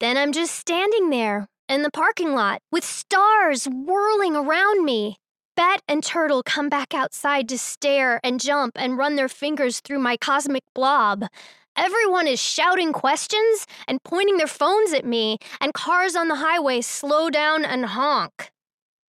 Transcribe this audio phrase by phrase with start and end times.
[0.00, 5.16] Then I'm just standing there in the parking lot with stars whirling around me.
[5.56, 9.98] Bet and Turtle come back outside to stare and jump and run their fingers through
[9.98, 11.24] my cosmic blob.
[11.76, 16.80] Everyone is shouting questions and pointing their phones at me, and cars on the highway
[16.80, 18.50] slow down and honk.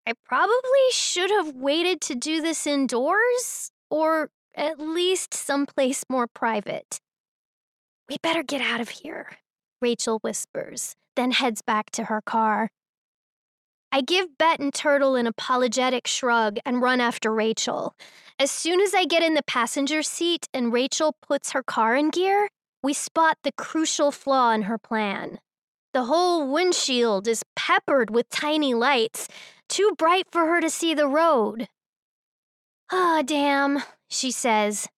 [0.06, 6.98] I probably should have waited to do this indoors, or at least someplace more private.
[8.08, 9.36] We better get out of here,
[9.80, 12.70] Rachel whispers, then heads back to her car.
[13.90, 17.94] I give Bet and Turtle an apologetic shrug and run after Rachel.
[18.38, 22.10] As soon as I get in the passenger seat and Rachel puts her car in
[22.10, 22.48] gear,
[22.82, 25.38] we spot the crucial flaw in her plan.
[25.94, 29.26] The whole windshield is peppered with tiny lights,
[29.68, 31.68] too bright for her to see the road.
[32.92, 34.88] Ah, damn, she says.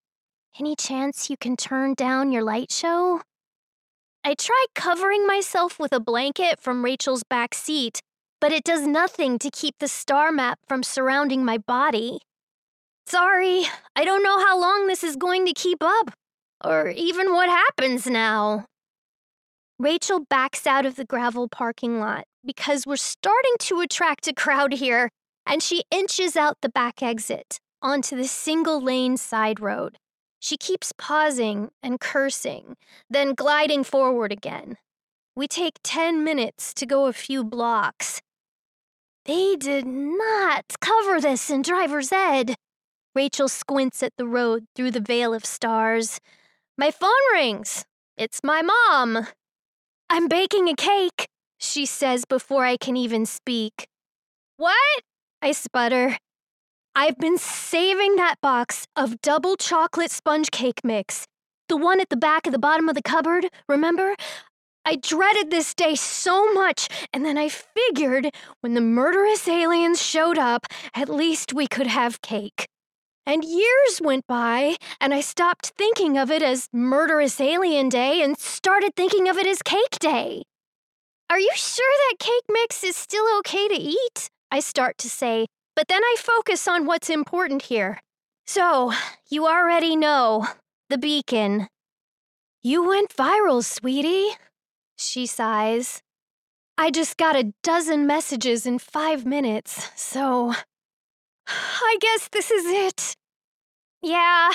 [0.59, 3.21] Any chance you can turn down your light show?
[4.23, 8.01] I try covering myself with a blanket from Rachel's back seat,
[8.39, 12.19] but it does nothing to keep the star map from surrounding my body.
[13.07, 13.65] Sorry,
[13.95, 16.11] I don't know how long this is going to keep up,
[16.63, 18.65] or even what happens now.
[19.79, 24.73] Rachel backs out of the gravel parking lot because we're starting to attract a crowd
[24.73, 25.09] here,
[25.47, 29.97] and she inches out the back exit onto the single lane side road.
[30.41, 32.75] She keeps pausing and cursing,
[33.07, 34.77] then gliding forward again.
[35.35, 38.21] We take 10 minutes to go a few blocks.
[39.25, 42.55] They did not cover this in driver's ed.
[43.13, 46.19] Rachel squints at the road through the veil of stars.
[46.75, 47.85] My phone rings.
[48.17, 49.27] It's my mom.
[50.09, 51.27] I'm baking a cake,
[51.59, 53.85] she says before I can even speak.
[54.57, 55.03] What?
[55.39, 56.17] I sputter.
[56.93, 61.25] I've been saving that box of double chocolate sponge cake mix.
[61.69, 64.13] The one at the back of the bottom of the cupboard, remember?
[64.83, 70.37] I dreaded this day so much, and then I figured when the murderous aliens showed
[70.37, 72.67] up, at least we could have cake.
[73.25, 78.37] And years went by, and I stopped thinking of it as Murderous Alien Day and
[78.37, 80.43] started thinking of it as Cake Day.
[81.29, 84.29] Are you sure that cake mix is still okay to eat?
[84.51, 85.45] I start to say,
[85.75, 88.01] but then I focus on what's important here.
[88.45, 88.91] So,
[89.29, 90.47] you already know
[90.89, 91.67] the beacon.
[92.61, 94.31] You went viral, sweetie,
[94.97, 96.01] she sighs.
[96.77, 100.53] I just got a dozen messages in five minutes, so.
[101.47, 103.15] I guess this is it.
[104.01, 104.49] Yeah,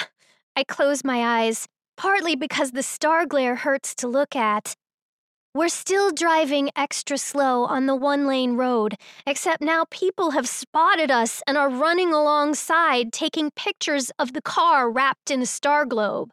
[0.57, 1.67] I close my eyes,
[1.97, 4.75] partly because the star glare hurts to look at,
[5.57, 8.95] we're still driving extra slow on the one lane road,
[9.27, 14.91] except now people have spotted us and are running alongside taking pictures of the car
[14.91, 16.31] wrapped in a star globe.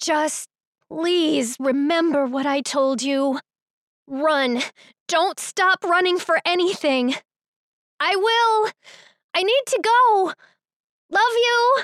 [0.00, 0.48] Just
[0.88, 3.40] please remember what I told you.
[4.06, 4.62] Run.
[5.08, 7.14] Don't stop running for anything.
[7.98, 8.70] I will.
[9.34, 10.32] I need to go.
[11.10, 11.82] Love you.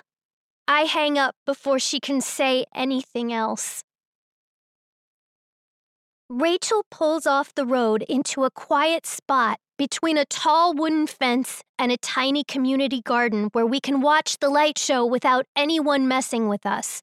[0.68, 3.82] I hang up before she can say anything else.
[6.30, 11.90] Rachel pulls off the road into a quiet spot between a tall wooden fence and
[11.90, 16.64] a tiny community garden where we can watch the light show without anyone messing with
[16.64, 17.02] us.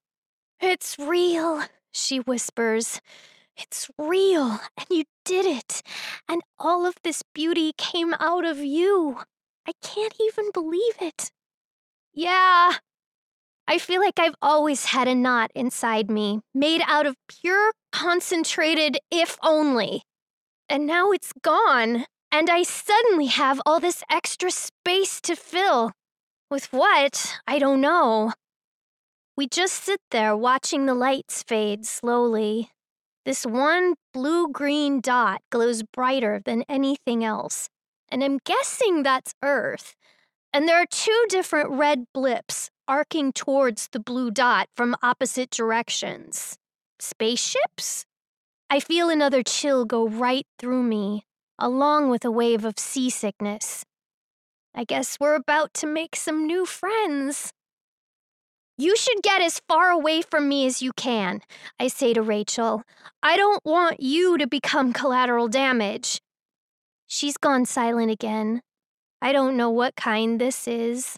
[0.61, 1.61] It's real,
[1.91, 3.01] she whispers.
[3.57, 5.81] It's real, and you did it.
[6.29, 9.19] And all of this beauty came out of you.
[9.67, 11.31] I can't even believe it.
[12.13, 12.75] Yeah,
[13.69, 18.97] I feel like I've always had a knot inside me, made out of pure, concentrated
[19.11, 20.03] if only.
[20.69, 25.91] And now it's gone, and I suddenly have all this extra space to fill.
[26.49, 27.39] With what?
[27.45, 28.31] I don't know.
[29.35, 32.69] We just sit there watching the lights fade slowly.
[33.25, 37.67] This one blue green dot glows brighter than anything else,
[38.09, 39.93] and I'm guessing that's Earth.
[40.53, 46.57] And there are two different red blips arcing towards the blue dot from opposite directions.
[46.99, 48.05] Spaceships?
[48.69, 51.23] I feel another chill go right through me,
[51.57, 53.85] along with a wave of seasickness.
[54.75, 57.51] I guess we're about to make some new friends.
[58.77, 61.41] You should get as far away from me as you can,
[61.79, 62.83] I say to Rachel.
[63.23, 66.21] I don't want you to become collateral damage.
[67.07, 68.61] She's gone silent again.
[69.19, 71.17] I don't know what kind this is.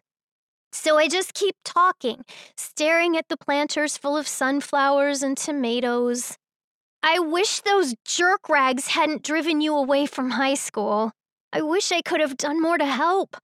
[0.72, 2.24] So I just keep talking,
[2.56, 6.38] staring at the planters full of sunflowers and tomatoes.
[7.02, 11.12] I wish those jerk rags hadn't driven you away from high school.
[11.52, 13.38] I wish I could have done more to help.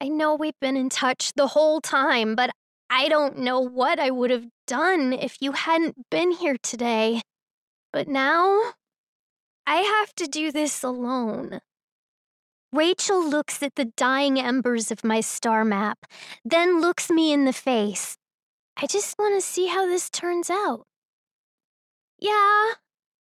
[0.00, 2.50] I know we've been in touch the whole time, but
[2.90, 7.22] I don't know what I would have done if you hadn't been here today.
[7.92, 8.72] But now,
[9.66, 11.60] I have to do this alone.
[12.74, 16.06] Rachel looks at the dying embers of my star map,
[16.44, 18.16] then looks me in the face.
[18.76, 20.84] I just want to see how this turns out.
[22.18, 22.32] Yeah,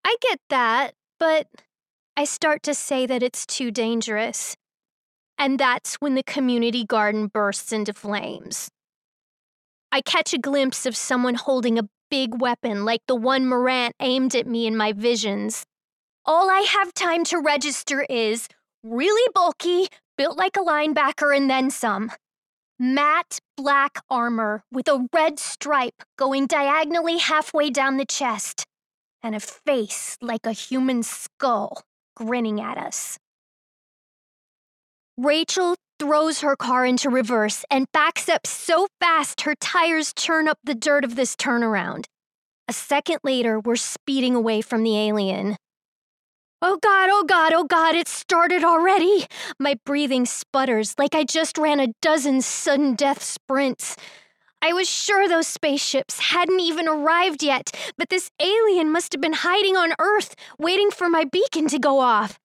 [0.03, 1.45] I get that, but
[2.17, 4.55] I start to say that it's too dangerous.
[5.37, 8.69] And that's when the community garden bursts into flames.
[9.91, 14.33] I catch a glimpse of someone holding a big weapon like the one Marrant aimed
[14.33, 15.63] at me in my visions.
[16.25, 18.47] All I have time to register is
[18.83, 19.87] really bulky,
[20.17, 22.11] built like a linebacker, and then some.
[22.79, 28.65] Matte black armor with a red stripe going diagonally halfway down the chest,
[29.21, 31.83] and a face like a human skull
[32.15, 33.17] grinning at us.
[35.17, 40.57] Rachel throws her car into reverse and backs up so fast her tires churn up
[40.63, 42.05] the dirt of this turnaround.
[42.67, 45.55] A second later, we're speeding away from the alien.
[46.65, 49.25] Oh God, oh God, oh God, it started already.
[49.59, 53.97] My breathing sputters like I just ran a dozen sudden death sprints.
[54.61, 59.33] I was sure those spaceships hadn't even arrived yet, but this alien must have been
[59.33, 62.39] hiding on Earth, waiting for my beacon to go off.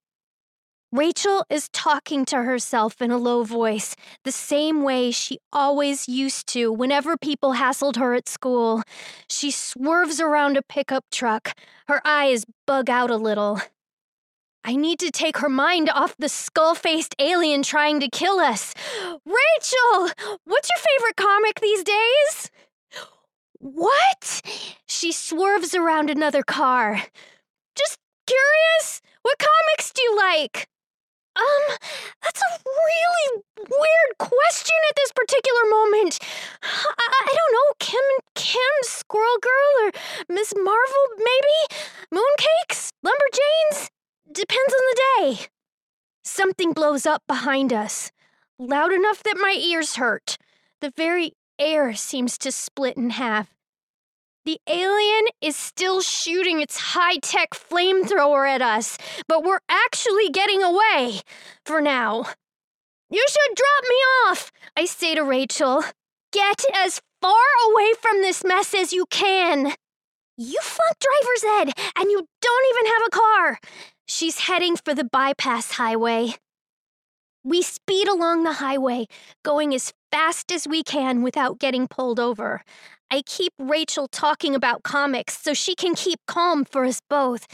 [0.90, 3.94] Rachel is talking to herself in a low voice,
[4.24, 8.82] the same way she always used to whenever people hassled her at school.
[9.30, 11.52] She swerves around a pickup truck.
[11.86, 13.60] Her eyes bug out a little.
[14.64, 18.74] I need to take her mind off the skull faced alien trying to kill us.
[19.24, 20.10] Rachel,
[20.44, 22.50] what's your favorite comic these days?
[23.60, 24.42] What?
[24.86, 27.02] She swerves around another car.
[27.76, 29.00] Just curious?
[29.22, 30.68] What comics do you like?
[31.36, 31.76] Um,
[32.22, 36.18] that's a really weird question at this particular moment.
[36.62, 39.92] I, I don't know, Kim and Kim, Squirrel Girl, or
[40.28, 41.80] Miss Marvel, maybe?
[42.12, 42.90] Mooncakes?
[43.04, 43.88] Lumberjanes?
[44.30, 45.46] Depends on the day.
[46.22, 48.12] Something blows up behind us,
[48.58, 50.36] loud enough that my ears hurt.
[50.82, 53.48] The very air seems to split in half.
[54.44, 60.62] The alien is still shooting its high tech flamethrower at us, but we're actually getting
[60.62, 61.20] away.
[61.64, 62.26] For now.
[63.10, 63.96] You should drop me
[64.26, 65.82] off, I say to Rachel.
[66.32, 69.72] Get as far away from this mess as you can.
[70.36, 73.58] You flunked driver's ed, and you don't even have a car.
[74.10, 76.36] She's heading for the bypass highway.
[77.44, 79.06] We speed along the highway,
[79.44, 82.62] going as fast as we can without getting pulled over.
[83.10, 87.46] I keep Rachel talking about comics so she can keep calm for us both.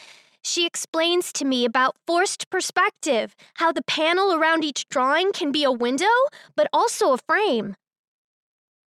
[0.44, 5.64] She explains to me about forced perspective, how the panel around each drawing can be
[5.64, 6.14] a window,
[6.56, 7.74] but also a frame.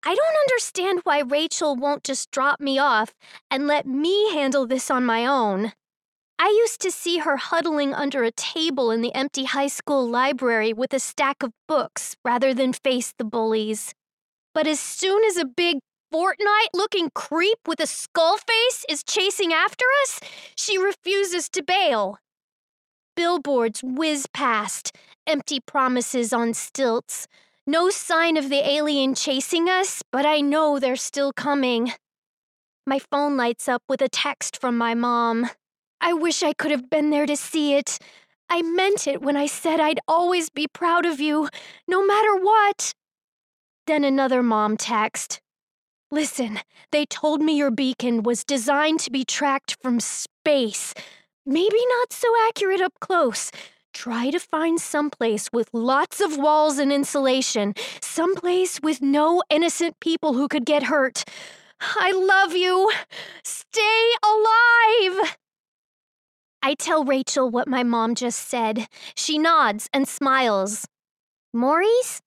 [0.04, 3.14] I don't understand why Rachel won't just drop me off
[3.50, 5.72] and let me handle this on my own.
[6.38, 10.74] I used to see her huddling under a table in the empty high school library
[10.74, 13.94] with a stack of books rather than face the bullies.
[14.54, 15.80] But as soon as a big
[16.14, 20.20] Fortnite looking creep with a skull face is chasing after us,
[20.56, 22.20] she refuses to bail.
[23.16, 24.96] Billboards whiz past,
[25.26, 27.28] empty promises on stilts.
[27.66, 31.94] No sign of the alien chasing us, but I know they're still coming.
[32.86, 35.50] My phone lights up with a text from my mom.
[36.08, 37.98] I wish I could have been there to see it.
[38.48, 41.50] I meant it when I said I'd always be proud of you,
[41.88, 42.94] no matter what.
[43.88, 45.42] Then another mom text.
[46.12, 46.60] Listen,
[46.92, 50.94] they told me your beacon was designed to be tracked from space.
[51.44, 53.50] Maybe not so accurate up close.
[53.92, 60.34] Try to find someplace with lots of walls and insulation, someplace with no innocent people
[60.34, 61.24] who could get hurt.
[61.80, 62.92] I love you.
[63.44, 65.36] Stay alive.
[66.66, 68.88] I tell Rachel what my mom just said.
[69.16, 70.88] She nods and smiles.
[71.54, 72.22] Maurice?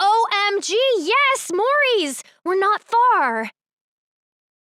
[0.00, 2.22] OMG, yes, Maurice!
[2.42, 3.50] We're not far.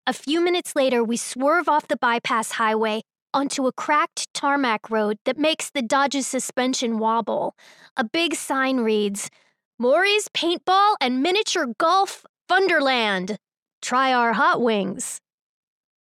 [0.07, 3.03] A few minutes later, we swerve off the bypass highway
[3.35, 7.53] onto a cracked tarmac road that makes the Dodge's suspension wobble.
[7.95, 9.29] A big sign reads,
[9.77, 13.37] Maurice Paintball and Miniature Golf Thunderland.
[13.79, 15.19] Try our hot wings.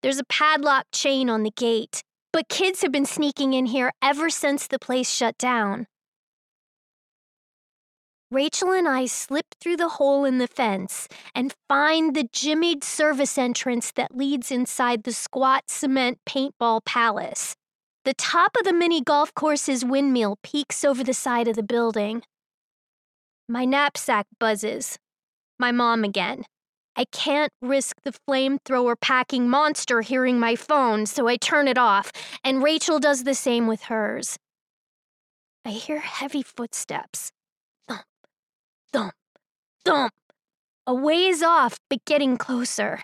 [0.01, 2.05] There's a padlock chain on the gate.
[2.33, 5.87] But kids have been sneaking in here ever since the place shut down.
[8.31, 13.37] Rachel and I slip through the hole in the fence and find the jimmied service
[13.37, 17.57] entrance that leads inside the squat cement paintball palace.
[18.05, 22.23] The top of the mini golf course's windmill peeks over the side of the building.
[23.49, 24.97] My knapsack buzzes.
[25.59, 26.45] My mom again.
[26.97, 32.13] I can't risk the flamethrower packing monster hearing my phone, so I turn it off,
[32.45, 34.39] and Rachel does the same with hers.
[35.65, 37.33] I hear heavy footsteps.
[37.87, 38.05] Thump,
[38.93, 39.15] thump,
[39.85, 40.13] thump.
[40.87, 43.03] A ways off, but getting closer.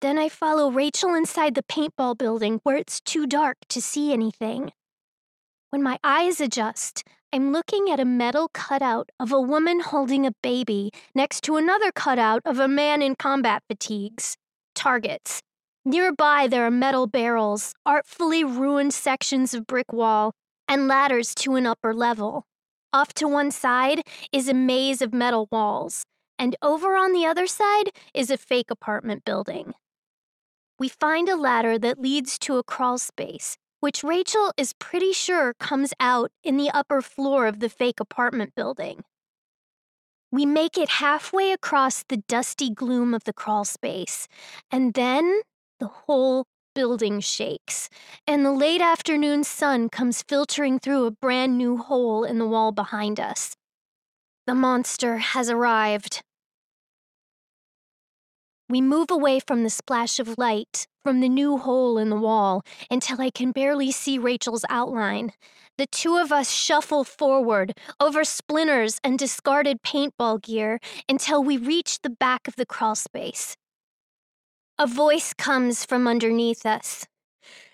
[0.00, 4.72] Then I follow Rachel inside the paintball building where it's too dark to see anything.
[5.70, 10.34] When my eyes adjust, I'm looking at a metal cutout of a woman holding a
[10.42, 14.36] baby next to another cutout of a man in combat fatigues.
[14.74, 15.40] Targets.
[15.82, 20.32] Nearby, there are metal barrels, artfully ruined sections of brick wall,
[20.68, 22.44] and ladders to an upper level.
[22.92, 26.04] Off to one side is a maze of metal walls,
[26.38, 29.72] and over on the other side is a fake apartment building.
[30.78, 35.54] We find a ladder that leads to a crawl space which Rachel is pretty sure
[35.54, 39.02] comes out in the upper floor of the fake apartment building.
[40.30, 44.28] We make it halfway across the dusty gloom of the crawl space,
[44.70, 45.40] and then
[45.80, 46.46] the whole
[46.76, 47.90] building shakes,
[48.24, 52.70] and the late afternoon sun comes filtering through a brand new hole in the wall
[52.70, 53.56] behind us.
[54.46, 56.22] The monster has arrived.
[58.68, 62.62] We move away from the splash of light, from the new hole in the wall,
[62.90, 65.32] until I can barely see Rachel's outline.
[65.78, 72.00] The two of us shuffle forward, over splinters and discarded paintball gear, until we reach
[72.02, 73.56] the back of the crawlspace.
[74.78, 77.06] A voice comes from underneath us.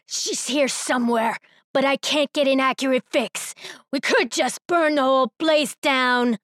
[0.07, 1.37] She's here somewhere,
[1.75, 3.55] but I can't get an accurate fix.
[3.93, 6.39] We could just burn the whole place down.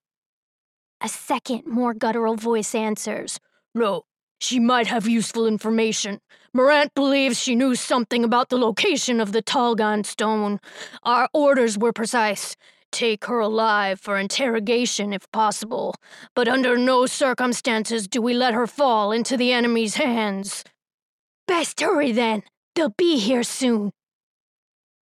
[1.00, 3.38] A second, more guttural voice answers.
[3.75, 4.05] No,
[4.41, 6.21] she might have useful information.
[6.53, 10.61] Marrant believes she knew something about the location of the Talgon stone.
[11.03, 12.57] Our orders were precise.
[12.93, 15.97] Take her alive for interrogation if possible,
[16.37, 20.62] but under no circumstances do we let her fall into the enemy's hands.
[21.49, 22.45] Best hurry then.
[22.75, 23.91] They'll be here soon.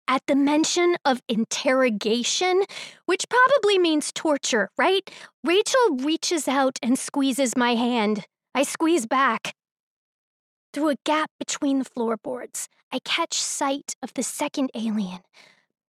[0.08, 2.64] At the mention of interrogation,
[3.06, 5.10] which probably means torture, right?
[5.44, 8.26] Rachel reaches out and squeezes my hand.
[8.56, 9.56] I squeeze back.
[10.74, 15.22] Through a gap between the floorboards, I catch sight of the second alien.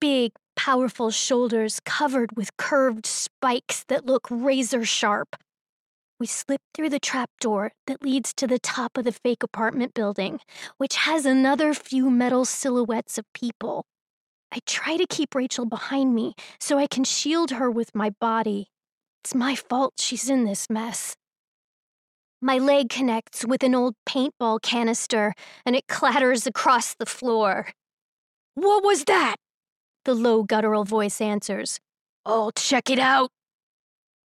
[0.00, 5.36] Big, powerful shoulders covered with curved spikes that look razor sharp.
[6.18, 10.40] We slip through the trapdoor that leads to the top of the fake apartment building,
[10.78, 13.84] which has another few metal silhouettes of people.
[14.50, 18.68] I try to keep Rachel behind me so I can shield her with my body.
[19.22, 21.14] It's my fault she's in this mess.
[22.40, 27.68] My leg connects with an old paintball canister and it clatters across the floor.
[28.54, 29.36] What was that?
[30.04, 31.80] The low guttural voice answers.
[32.26, 33.30] I'll check it out.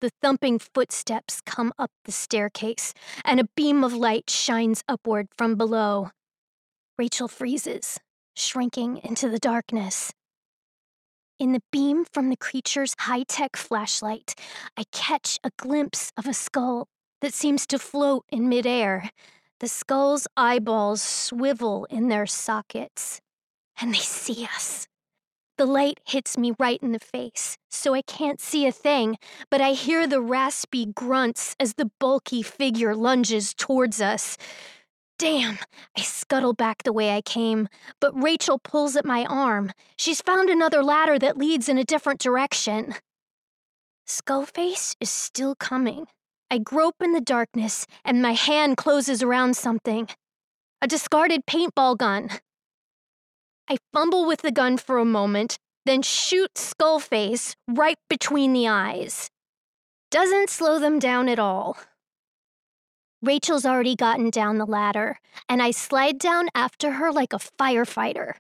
[0.02, 2.92] The thumping footsteps come up the staircase,
[3.24, 6.10] and a beam of light shines upward from below.
[6.98, 7.98] Rachel freezes,
[8.34, 10.12] shrinking into the darkness.
[11.38, 14.34] In the beam from the creature's high tech flashlight,
[14.76, 16.88] I catch a glimpse of a skull
[17.22, 19.10] that seems to float in midair.
[19.60, 23.20] The skull's eyeballs swivel in their sockets,
[23.80, 24.88] and they see us.
[25.56, 29.16] The light hits me right in the face, so I can't see a thing,
[29.50, 34.36] but I hear the raspy grunts as the bulky figure lunges towards us.
[35.18, 35.58] Damn,
[35.96, 37.68] I scuttle back the way I came,
[38.00, 39.70] but Rachel pulls at my arm.
[39.96, 42.96] She's found another ladder that leads in a different direction.
[44.08, 46.08] Skullface is still coming.
[46.52, 50.06] I grope in the darkness, and my hand closes around something.
[50.82, 52.28] A discarded paintball gun.
[53.70, 59.30] I fumble with the gun for a moment, then shoot Skullface right between the eyes.
[60.10, 61.78] Doesn't slow them down at all.
[63.22, 68.34] Rachel's already gotten down the ladder, and I slide down after her like a firefighter.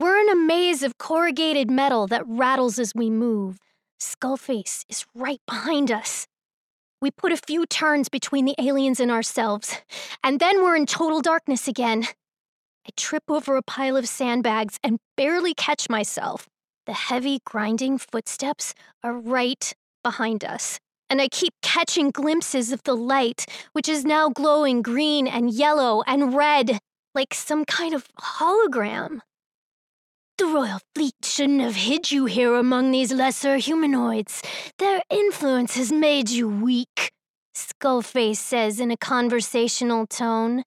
[0.00, 3.58] We're in a maze of corrugated metal that rattles as we move.
[4.00, 6.26] Skullface is right behind us.
[7.04, 9.76] We put a few turns between the aliens and ourselves,
[10.22, 12.04] and then we're in total darkness again.
[12.86, 16.48] I trip over a pile of sandbags and barely catch myself.
[16.86, 19.70] The heavy, grinding footsteps are right
[20.02, 20.80] behind us,
[21.10, 23.44] and I keep catching glimpses of the light,
[23.74, 26.78] which is now glowing green and yellow and red,
[27.14, 29.20] like some kind of hologram.
[30.36, 34.42] The royal fleet shouldn't have hid you here among these lesser humanoids.
[34.78, 37.12] Their influence has made you weak,
[37.54, 40.64] Skullface says in a conversational tone.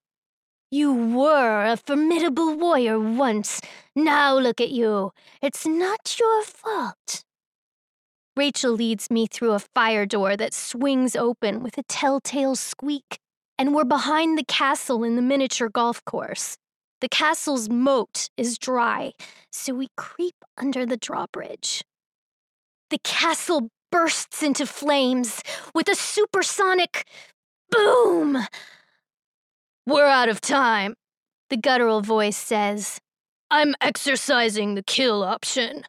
[0.72, 3.60] You were a formidable warrior once.
[3.96, 5.12] Now look at you.
[5.42, 7.24] It's not your fault.
[8.38, 13.20] Rachel leads me through a fire door that swings open with a telltale squeak.
[13.58, 16.58] and we're behind the castle in the miniature golf course.
[17.00, 19.14] The castle's moat is dry,
[19.52, 21.84] so we creep under the drawbridge.
[22.90, 25.42] The castle bursts into flames
[25.76, 27.06] with a supersonic
[27.70, 28.40] boom.
[29.86, 30.96] We're out of time,
[31.50, 33.00] the guttural voice says.
[33.50, 35.84] I'm exercising the kill option.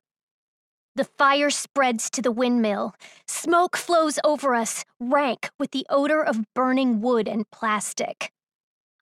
[0.94, 2.94] The fire spreads to the windmill.
[3.26, 8.30] Smoke flows over us, rank with the odor of burning wood and plastic.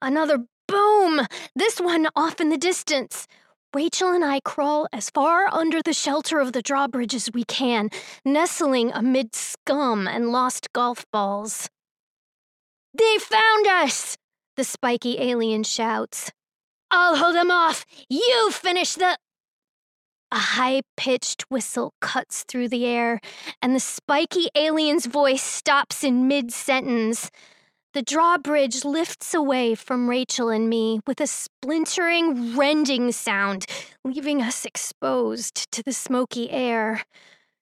[0.01, 1.27] Another boom!
[1.55, 3.27] This one off in the distance.
[3.75, 7.91] Rachel and I crawl as far under the shelter of the drawbridge as we can,
[8.25, 11.69] nestling amid scum and lost golf balls.
[12.95, 14.17] They found us!
[14.57, 16.31] The spiky alien shouts.
[16.91, 17.85] I'll hold them off!
[18.09, 19.19] You finish the.
[20.33, 23.21] A high pitched whistle cuts through the air,
[23.61, 27.31] and the spiky alien's voice stops in mid sentence.
[27.97, 33.65] The drawbridge lifts away from Rachel and me with a splintering, rending sound,
[34.05, 37.05] leaving us exposed to the smoky air.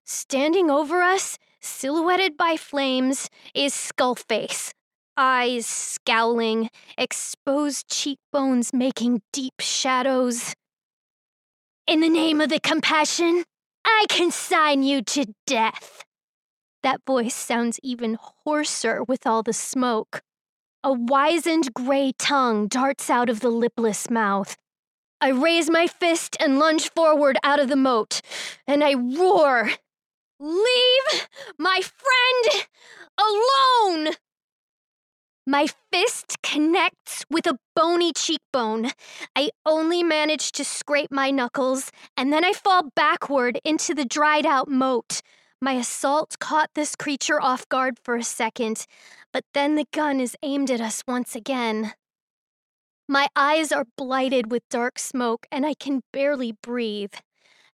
[0.05, 4.73] Standing over us, silhouetted by flames, is Skullface,
[5.17, 10.53] eyes scowling, exposed cheekbones making deep shadows.
[11.87, 13.45] In the name of the compassion,
[13.85, 16.04] I consign you to death.
[16.85, 20.21] That voice sounds even hoarser with all the smoke.
[20.85, 24.59] A wizened gray tongue darts out of the lipless mouth.
[25.19, 28.21] I raise my fist and lunge forward out of the moat,
[28.67, 29.71] and I roar,
[30.39, 31.27] Leave
[31.59, 32.67] my friend
[33.19, 34.15] alone!
[35.47, 38.91] My fist connects with a bony cheekbone.
[39.35, 44.45] I only manage to scrape my knuckles, and then I fall backward into the dried
[44.45, 45.23] out moat.
[45.61, 48.87] My assault caught this creature off guard for a second,
[49.33, 51.95] but then the gun is aimed at us once again.
[53.09, 57.15] My eyes are blighted with dark smoke, and I can barely breathe.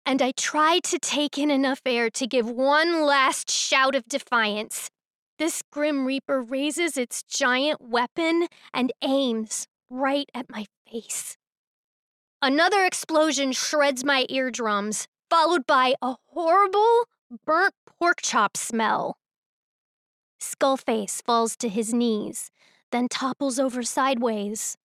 [0.06, 4.90] And I try to take in enough air to give one last shout of defiance.
[5.38, 11.38] This Grim Reaper raises its giant weapon and aims right at my face.
[12.42, 17.06] Another explosion shreds my eardrums, followed by a horrible,
[17.46, 19.18] burnt pork chop smell.
[20.40, 22.50] Skullface falls to his knees,
[22.92, 24.78] then topples over sideways.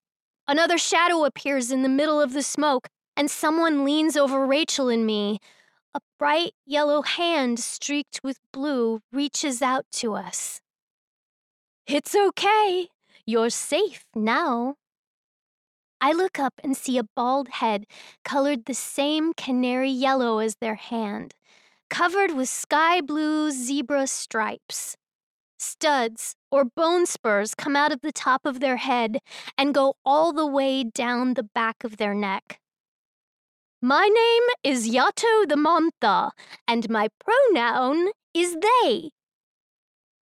[0.46, 5.07] Another shadow appears in the middle of the smoke, and someone leans over Rachel and
[5.07, 5.38] me.
[5.94, 10.61] A bright yellow hand streaked with blue reaches out to us.
[11.87, 12.88] It's okay.
[13.24, 14.74] You're safe now.
[16.00, 17.87] I look up and see a bald head
[18.24, 21.35] colored the same canary yellow as their hand
[21.94, 24.96] covered with sky blue zebra stripes.
[25.61, 29.18] Studs or bone spurs come out of the top of their head
[29.57, 32.59] and go all the way down the back of their neck.
[33.80, 36.33] My name is Yatto the Mantha,
[36.66, 39.11] and my pronoun is they.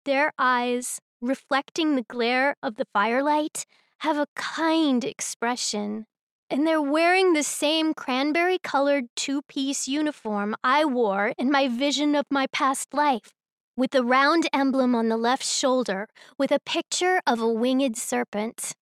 [0.04, 3.66] Their eyes, reflecting the glare of the firelight,
[3.98, 6.06] have a kind expression
[6.52, 12.14] and they're wearing the same cranberry colored two piece uniform I wore in my vision
[12.14, 13.32] of my past life,
[13.74, 18.74] with a round emblem on the left shoulder with a picture of a winged serpent.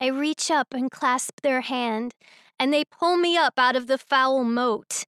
[0.00, 2.14] I reach up and clasp their hand,
[2.58, 5.04] and they pull me up out of the foul moat.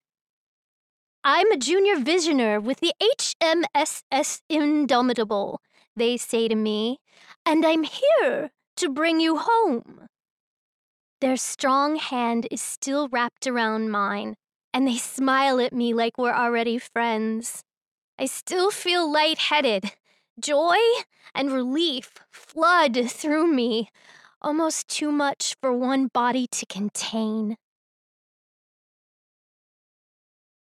[1.24, 5.62] I'm a junior visioner with the HMSS Indomitable,
[5.96, 6.98] they say to me,
[7.46, 10.08] and I'm here to bring you home.
[11.20, 14.36] Their strong hand is still wrapped around mine,
[14.72, 17.64] and they smile at me like we're already friends.
[18.18, 19.92] I still feel lightheaded.
[20.40, 20.76] Joy
[21.34, 23.90] and relief flood through me,
[24.40, 27.56] almost too much for one body to contain.